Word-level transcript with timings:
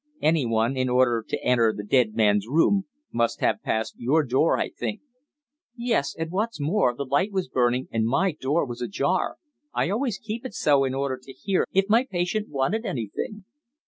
"Anyone, 0.23 0.75
in 0.75 0.89
order 0.89 1.23
to 1.29 1.45
enter 1.45 1.71
the 1.71 1.83
dead 1.83 2.15
man's 2.15 2.47
room, 2.47 2.85
must 3.11 3.39
have 3.41 3.61
passed 3.61 3.93
your 3.99 4.23
door, 4.23 4.57
I 4.57 4.69
think?" 4.71 5.01
"Yes, 5.75 6.15
and 6.17 6.31
what's 6.31 6.59
more, 6.59 6.95
the 6.95 7.05
light 7.05 7.31
was 7.31 7.47
burning 7.47 7.87
and 7.91 8.07
my 8.07 8.31
door 8.31 8.65
was 8.65 8.81
ajar. 8.81 9.37
I 9.75 9.91
always 9.91 10.17
kept 10.17 10.43
it 10.47 10.53
so 10.55 10.85
in 10.85 10.95
order 10.95 11.19
to 11.21 11.33
hear 11.33 11.67
if 11.71 11.85
my 11.87 12.03
patient 12.03 12.49
wanted 12.49 12.83
anything." 12.83 13.45